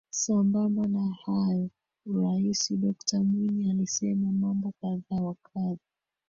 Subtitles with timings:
[0.11, 1.69] Sambamba na hayo
[2.05, 5.83] Rais Dokta Mwinyi alisema mambo kadha wa kadha